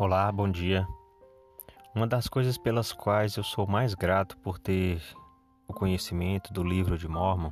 Olá, 0.00 0.30
bom 0.30 0.48
dia. 0.48 0.86
Uma 1.92 2.06
das 2.06 2.28
coisas 2.28 2.56
pelas 2.56 2.92
quais 2.92 3.36
eu 3.36 3.42
sou 3.42 3.66
mais 3.66 3.94
grato 3.94 4.38
por 4.38 4.56
ter 4.56 5.02
o 5.66 5.74
conhecimento 5.74 6.52
do 6.52 6.62
livro 6.62 6.96
de 6.96 7.08
Mormon 7.08 7.50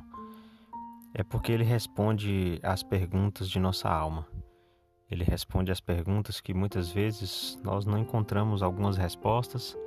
é 1.13 1.23
porque 1.23 1.51
ele 1.51 1.65
responde 1.65 2.57
às 2.63 2.81
perguntas 2.81 3.49
de 3.49 3.59
nossa 3.59 3.89
alma. 3.89 4.25
Ele 5.11 5.25
responde 5.25 5.73
às 5.73 5.81
perguntas 5.81 6.39
que 6.39 6.53
muitas 6.53 6.89
vezes 6.89 7.59
nós 7.65 7.85
não 7.85 7.97
encontramos 7.97 8.63
algumas 8.63 8.95
respostas 8.95 9.77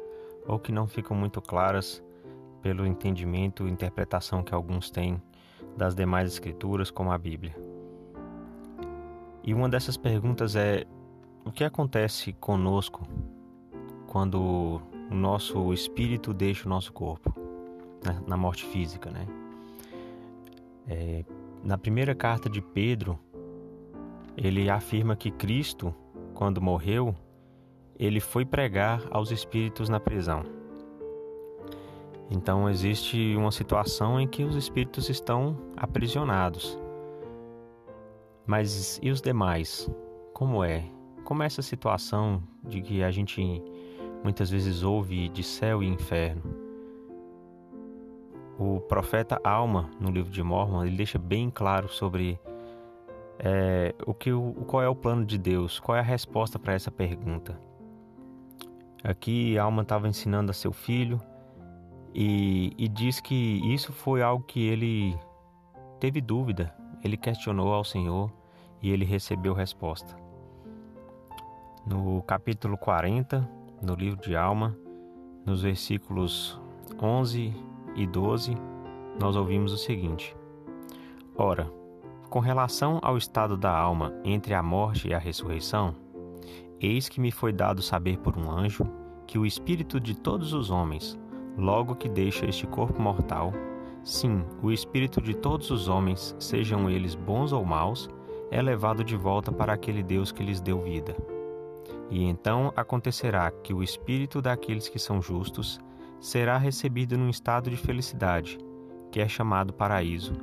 ou 0.47 0.59
que 0.59 0.71
não 0.71 0.87
ficam 0.87 1.17
muito 1.17 1.41
claras 1.41 2.05
pelo 2.61 2.87
entendimento 2.87 3.67
e 3.67 3.71
interpretação 3.71 4.43
que 4.43 4.55
alguns 4.55 4.91
têm 4.91 5.19
das 5.79 5.95
demais 5.95 6.31
escrituras, 6.31 6.91
como 6.91 7.11
a 7.11 7.17
Bíblia. 7.17 7.57
E 9.43 9.55
uma 9.55 9.67
dessas 9.67 9.97
perguntas 9.97 10.55
é: 10.57 10.87
o 11.45 11.53
que 11.53 11.65
acontece 11.65 12.33
conosco 12.35 13.03
quando 14.07 14.81
o 15.11 15.15
nosso 15.15 15.73
espírito 15.73 16.33
deixa 16.35 16.67
o 16.67 16.69
nosso 16.69 16.93
corpo 16.93 17.35
né? 18.05 18.21
na 18.27 18.37
morte 18.37 18.65
física, 18.65 19.11
né? 19.11 19.27
É, 20.89 21.25
na 21.63 21.79
primeira 21.79 22.15
carta 22.15 22.49
de 22.49 22.61
Pedro, 22.61 23.19
ele 24.37 24.69
afirma 24.71 25.15
que 25.15 25.31
Cristo, 25.31 25.95
quando 26.35 26.61
morreu, 26.61 27.15
ele 27.99 28.19
foi 28.19 28.45
pregar 28.45 29.03
aos 29.11 29.31
espíritos 29.31 29.89
na 29.89 30.01
prisão. 30.01 30.43
Então 32.31 32.71
existe 32.71 33.35
uma 33.37 33.51
situação 33.51 34.21
em 34.21 34.27
que 34.27 34.45
os 34.45 34.55
espíritos 34.55 35.09
estão 35.09 35.57
aprisionados. 35.77 36.79
Mas 38.47 38.99
e 39.03 39.11
os 39.11 39.21
demais? 39.21 39.91
Como 40.33 40.65
é? 40.65 40.85
Como 41.31 41.45
essa 41.45 41.63
situação 41.63 42.43
de 42.65 42.83
que 42.83 43.05
a 43.05 43.11
gente 43.13 43.63
muitas 44.25 44.51
vezes 44.51 44.83
ouve 44.83 45.29
de 45.29 45.45
céu 45.45 45.81
e 45.81 45.87
inferno. 45.87 46.43
O 48.59 48.81
profeta 48.81 49.41
Alma, 49.45 49.89
no 50.01 50.11
livro 50.11 50.33
de 50.33 50.43
Mormon, 50.43 50.85
ele 50.85 50.97
deixa 50.97 51.21
bem 51.21 51.49
claro 51.49 51.89
sobre 51.89 52.37
é, 53.39 53.95
o 54.05 54.13
que 54.13 54.33
o, 54.33 54.55
qual 54.67 54.83
é 54.83 54.89
o 54.89 54.95
plano 54.97 55.25
de 55.25 55.39
Deus, 55.39 55.79
qual 55.79 55.97
é 55.97 56.01
a 56.01 56.03
resposta 56.03 56.59
para 56.59 56.73
essa 56.73 56.91
pergunta. 56.91 57.57
Aqui 59.05 59.57
Alma 59.57 59.83
estava 59.83 60.09
ensinando 60.09 60.51
a 60.51 60.53
seu 60.53 60.73
filho 60.73 61.21
e, 62.13 62.73
e 62.77 62.89
diz 62.89 63.21
que 63.21 63.61
isso 63.73 63.93
foi 63.93 64.21
algo 64.21 64.43
que 64.43 64.67
ele 64.67 65.17
teve 66.01 66.21
dúvida, 66.21 66.75
ele 67.05 67.17
questionou 67.17 67.73
ao 67.73 67.85
Senhor 67.85 68.33
e 68.83 68.91
ele 68.91 69.05
recebeu 69.05 69.55
resposta. 69.55 70.30
No 71.87 72.23
capítulo 72.23 72.77
40, 72.77 73.49
no 73.83 73.95
livro 73.95 74.21
de 74.21 74.37
Alma, 74.37 74.77
nos 75.47 75.63
versículos 75.63 76.61
11 77.01 77.55
e 77.97 78.07
12, 78.07 78.55
nós 79.19 79.35
ouvimos 79.35 79.73
o 79.73 79.79
seguinte: 79.79 80.37
Ora, 81.35 81.73
com 82.29 82.39
relação 82.39 83.01
ao 83.03 83.17
estado 83.17 83.57
da 83.57 83.75
alma 83.75 84.13
entre 84.23 84.53
a 84.53 84.63
morte 84.63 85.09
e 85.09 85.15
a 85.15 85.19
ressurreição, 85.19 85.95
eis 86.79 87.09
que 87.09 87.19
me 87.19 87.33
foi 87.33 87.51
dado 87.51 87.81
saber 87.81 88.19
por 88.19 88.37
um 88.37 88.51
anjo 88.51 88.85
que 89.27 89.39
o 89.39 89.47
espírito 89.47 89.99
de 89.99 90.15
todos 90.15 90.53
os 90.53 90.71
homens, 90.71 91.19
logo 91.57 91.97
que 91.97 92.11
deixa 92.11 92.45
este 92.45 92.67
corpo 92.67 93.01
mortal, 93.01 93.53
sim, 94.05 94.45
o 94.63 94.71
espírito 94.71 95.21
de 95.23 95.35
todos 95.35 95.71
os 95.71 95.89
homens, 95.89 96.37
sejam 96.39 96.91
eles 96.91 97.15
bons 97.15 97.53
ou 97.55 97.65
maus, 97.65 98.09
é 98.51 98.61
levado 98.61 99.03
de 99.03 99.17
volta 99.17 99.51
para 99.51 99.73
aquele 99.73 100.03
Deus 100.03 100.31
que 100.31 100.45
lhes 100.45 100.61
deu 100.61 100.83
vida. 100.83 101.17
E 102.11 102.25
então 102.25 102.73
acontecerá 102.75 103.51
que 103.53 103.73
o 103.73 103.83
espírito 103.83 104.43
daqueles 104.43 104.89
que 104.89 104.99
são 104.99 105.23
justos 105.23 105.79
será 106.21 106.59
recebido 106.59 107.17
num 107.17 107.31
estado 107.31 107.71
de 107.71 107.77
felicidade, 107.77 108.59
que 109.13 109.21
é 109.21 109.29
chamado 109.29 109.73
paraíso, 109.73 110.35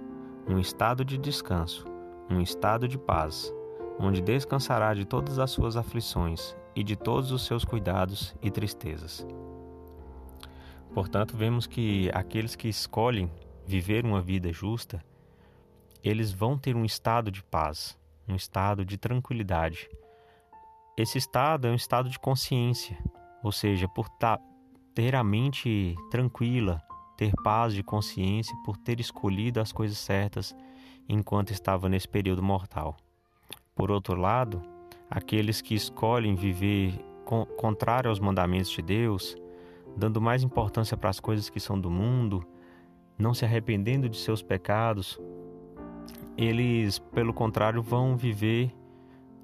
um 0.47 0.57
estado 0.57 1.03
de 1.03 1.17
descanso, 1.17 1.85
um 2.29 2.39
estado 2.39 2.87
de 2.87 2.97
paz, 2.97 3.53
onde 3.99 4.21
descansará 4.21 4.93
de 4.93 5.03
todas 5.03 5.39
as 5.39 5.51
suas 5.51 5.75
aflições 5.75 6.55
e 6.73 6.83
de 6.83 6.95
todos 6.95 7.31
os 7.31 7.45
seus 7.45 7.65
cuidados 7.65 8.33
e 8.41 8.49
tristezas. 8.49 9.27
Portanto, 10.93 11.35
vemos 11.35 11.67
que 11.67 12.09
aqueles 12.13 12.55
que 12.55 12.69
escolhem 12.69 13.29
viver 13.65 14.05
uma 14.05 14.21
vida 14.21 14.53
justa, 14.53 15.03
eles 16.01 16.31
vão 16.31 16.57
ter 16.57 16.77
um 16.77 16.85
estado 16.85 17.29
de 17.29 17.43
paz, 17.43 17.97
um 18.25 18.35
estado 18.35 18.85
de 18.85 18.97
tranquilidade 18.97 19.89
esse 20.97 21.19
estado 21.19 21.67
é 21.67 21.71
um 21.71 21.75
estado 21.75 22.09
de 22.09 22.19
consciência, 22.19 22.97
ou 23.43 23.51
seja, 23.51 23.87
por 23.87 24.09
ter 24.95 25.15
a 25.15 25.23
mente 25.23 25.95
tranquila, 26.09 26.81
ter 27.15 27.31
paz 27.43 27.73
de 27.73 27.83
consciência, 27.83 28.57
por 28.65 28.75
ter 28.77 28.99
escolhido 28.99 29.61
as 29.61 29.71
coisas 29.71 29.99
certas 29.99 30.55
enquanto 31.07 31.51
estava 31.51 31.87
nesse 31.87 32.07
período 32.07 32.41
mortal. 32.41 32.97
Por 33.75 33.91
outro 33.91 34.19
lado, 34.19 34.59
aqueles 35.07 35.61
que 35.61 35.75
escolhem 35.75 36.33
viver 36.33 36.99
contrário 37.57 38.09
aos 38.09 38.19
mandamentos 38.19 38.71
de 38.71 38.81
Deus, 38.81 39.37
dando 39.95 40.19
mais 40.19 40.41
importância 40.41 40.97
para 40.97 41.11
as 41.11 41.19
coisas 41.19 41.47
que 41.47 41.59
são 41.59 41.79
do 41.79 41.91
mundo, 41.91 42.43
não 43.19 43.35
se 43.35 43.45
arrependendo 43.45 44.09
de 44.09 44.17
seus 44.17 44.41
pecados, 44.41 45.19
eles, 46.35 46.97
pelo 46.97 47.33
contrário, 47.33 47.83
vão 47.83 48.17
viver 48.17 48.73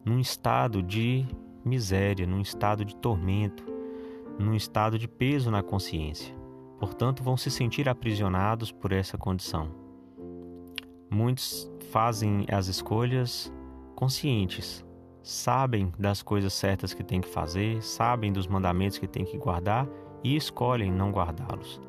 num 0.03 0.19
estado 0.19 0.81
de 0.81 1.25
miséria, 1.63 2.27
num 2.27 2.41
estado 2.41 2.83
de 2.83 2.95
tormento, 2.95 3.63
num 4.39 4.53
estado 4.53 4.97
de 4.97 5.07
peso 5.07 5.51
na 5.51 5.61
consciência. 5.61 6.35
Portanto, 6.79 7.23
vão 7.23 7.37
se 7.37 7.49
sentir 7.49 7.87
aprisionados 7.87 8.71
por 8.71 8.91
essa 8.91 9.17
condição. 9.17 9.69
Muitos 11.09 11.71
fazem 11.91 12.45
as 12.51 12.67
escolhas 12.67 13.53
conscientes, 13.95 14.83
sabem 15.21 15.93
das 15.97 16.21
coisas 16.21 16.53
certas 16.53 16.93
que 16.93 17.03
têm 17.03 17.21
que 17.21 17.29
fazer, 17.29 17.81
sabem 17.81 18.33
dos 18.33 18.47
mandamentos 18.47 18.97
que 18.97 19.07
têm 19.07 19.23
que 19.23 19.37
guardar 19.37 19.87
e 20.23 20.35
escolhem 20.35 20.91
não 20.91 21.11
guardá-los. 21.11 21.81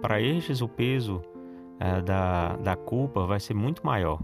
Para 0.00 0.20
estes, 0.20 0.60
o 0.60 0.68
peso 0.68 1.22
é, 1.78 2.00
da, 2.00 2.56
da 2.56 2.76
culpa 2.76 3.26
vai 3.26 3.38
ser 3.38 3.54
muito 3.54 3.84
maior 3.84 4.20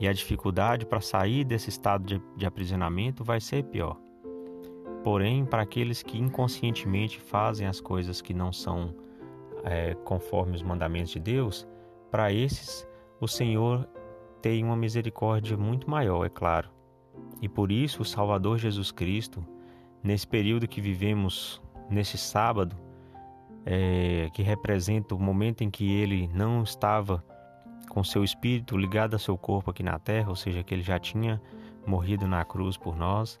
e 0.00 0.08
a 0.08 0.12
dificuldade 0.12 0.86
para 0.86 1.00
sair 1.00 1.44
desse 1.44 1.68
estado 1.68 2.04
de, 2.04 2.22
de 2.36 2.46
aprisionamento 2.46 3.22
vai 3.22 3.40
ser 3.40 3.64
pior. 3.64 3.98
Porém, 5.02 5.44
para 5.44 5.62
aqueles 5.62 6.02
que 6.02 6.18
inconscientemente 6.18 7.20
fazem 7.20 7.66
as 7.66 7.80
coisas 7.80 8.20
que 8.20 8.32
não 8.32 8.52
são 8.52 8.94
é, 9.64 9.94
conforme 10.04 10.54
os 10.54 10.62
mandamentos 10.62 11.12
de 11.12 11.20
Deus, 11.20 11.66
para 12.10 12.32
esses 12.32 12.86
o 13.20 13.26
Senhor 13.26 13.88
tem 14.40 14.64
uma 14.64 14.76
misericórdia 14.76 15.56
muito 15.56 15.88
maior, 15.88 16.24
é 16.24 16.28
claro. 16.28 16.68
E 17.40 17.48
por 17.48 17.70
isso 17.70 18.02
o 18.02 18.04
Salvador 18.04 18.58
Jesus 18.58 18.90
Cristo, 18.90 19.44
nesse 20.02 20.26
período 20.26 20.66
que 20.66 20.80
vivemos, 20.80 21.62
nesse 21.88 22.18
sábado, 22.18 22.76
é, 23.64 24.28
que 24.32 24.42
representa 24.42 25.14
o 25.14 25.18
momento 25.18 25.62
em 25.62 25.70
que 25.70 25.92
ele 25.92 26.28
não 26.34 26.62
estava 26.62 27.24
com 27.88 28.02
seu 28.02 28.24
espírito 28.24 28.76
ligado 28.76 29.14
ao 29.14 29.20
seu 29.20 29.36
corpo 29.36 29.70
aqui 29.70 29.82
na 29.82 29.98
terra, 29.98 30.30
ou 30.30 30.36
seja, 30.36 30.62
que 30.62 30.74
ele 30.74 30.82
já 30.82 30.98
tinha 30.98 31.40
morrido 31.86 32.26
na 32.26 32.44
cruz 32.44 32.76
por 32.76 32.96
nós, 32.96 33.40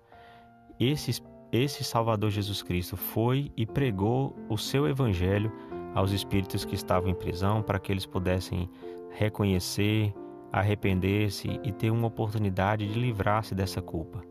esse 0.78 1.10
esse 1.52 1.84
Salvador 1.84 2.30
Jesus 2.30 2.62
Cristo 2.62 2.96
foi 2.96 3.52
e 3.54 3.66
pregou 3.66 4.34
o 4.48 4.56
seu 4.56 4.88
evangelho 4.88 5.52
aos 5.94 6.10
espíritos 6.10 6.64
que 6.64 6.74
estavam 6.74 7.10
em 7.10 7.14
prisão 7.14 7.62
para 7.62 7.78
que 7.78 7.92
eles 7.92 8.06
pudessem 8.06 8.70
reconhecer, 9.10 10.14
arrepender-se 10.50 11.60
e 11.62 11.70
ter 11.70 11.90
uma 11.90 12.06
oportunidade 12.06 12.90
de 12.90 12.98
livrar-se 12.98 13.54
dessa 13.54 13.82
culpa. 13.82 14.22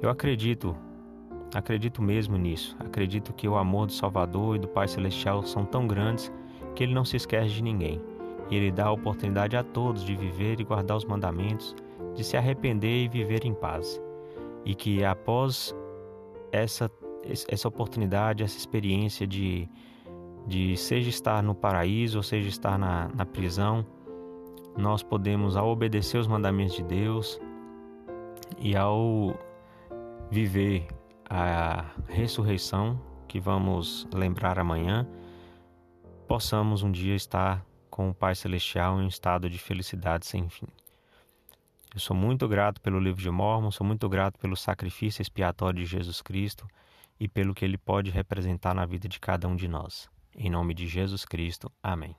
Eu 0.00 0.10
acredito, 0.10 0.76
acredito 1.54 2.02
mesmo 2.02 2.36
nisso. 2.36 2.76
Acredito 2.78 3.32
que 3.32 3.48
o 3.48 3.56
amor 3.56 3.86
do 3.86 3.92
Salvador 3.92 4.56
e 4.56 4.58
do 4.58 4.68
Pai 4.68 4.86
Celestial 4.86 5.42
são 5.44 5.64
tão 5.64 5.86
grandes 5.86 6.30
que 6.74 6.82
ele 6.82 6.92
não 6.92 7.04
se 7.04 7.16
esquece 7.16 7.54
de 7.54 7.62
ninguém. 7.62 7.98
E 8.50 8.56
ele 8.56 8.70
dá 8.70 8.86
a 8.86 8.92
oportunidade 8.92 9.56
a 9.56 9.62
todos 9.62 10.04
de 10.04 10.14
viver 10.14 10.60
e 10.60 10.64
guardar 10.64 10.98
os 10.98 11.04
mandamentos, 11.06 11.74
de 12.14 12.22
se 12.22 12.36
arrepender 12.36 13.04
e 13.04 13.08
viver 13.08 13.46
em 13.46 13.54
paz. 13.54 13.98
E 14.66 14.74
que 14.74 15.02
após 15.02 15.74
essa, 16.52 16.90
essa 17.48 17.66
oportunidade, 17.66 18.44
essa 18.44 18.58
experiência 18.58 19.26
de, 19.26 19.68
de 20.46 20.76
seja 20.76 21.08
estar 21.08 21.42
no 21.42 21.54
paraíso 21.54 22.18
ou 22.18 22.22
seja 22.22 22.48
estar 22.48 22.78
na, 22.78 23.08
na 23.08 23.24
prisão, 23.24 23.84
nós 24.76 25.02
podemos, 25.02 25.56
ao 25.56 25.68
obedecer 25.68 26.18
os 26.18 26.26
mandamentos 26.26 26.76
de 26.76 26.82
Deus 26.82 27.40
e 28.58 28.76
ao 28.76 29.34
viver 30.30 30.86
a 31.28 31.86
ressurreição 32.06 33.00
que 33.26 33.40
vamos 33.40 34.06
lembrar 34.12 34.58
amanhã, 34.58 35.06
possamos 36.28 36.82
um 36.82 36.92
dia 36.92 37.14
estar 37.14 37.64
com 37.90 38.10
o 38.10 38.14
Pai 38.14 38.34
Celestial 38.34 39.00
em 39.00 39.04
um 39.04 39.08
estado 39.08 39.48
de 39.48 39.58
felicidade 39.58 40.26
sem 40.26 40.48
fim. 40.48 40.66
Eu 41.94 42.00
sou 42.00 42.16
muito 42.16 42.48
grato 42.48 42.80
pelo 42.80 42.98
livro 42.98 43.20
de 43.20 43.30
Mormon, 43.30 43.70
sou 43.70 43.86
muito 43.86 44.08
grato 44.08 44.38
pelo 44.38 44.56
sacrifício 44.56 45.20
expiatório 45.20 45.78
de 45.78 45.84
Jesus 45.84 46.22
Cristo 46.22 46.66
e 47.20 47.28
pelo 47.28 47.54
que 47.54 47.64
ele 47.64 47.76
pode 47.76 48.10
representar 48.10 48.74
na 48.74 48.86
vida 48.86 49.06
de 49.08 49.20
cada 49.20 49.46
um 49.46 49.54
de 49.54 49.68
nós. 49.68 50.08
Em 50.34 50.48
nome 50.48 50.72
de 50.72 50.86
Jesus 50.86 51.26
Cristo. 51.26 51.70
Amém. 51.82 52.16